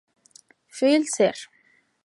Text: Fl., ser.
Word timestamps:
Fl., 0.77 1.05
ser. 1.13 1.37